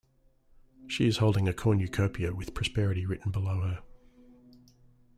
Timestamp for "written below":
3.05-3.61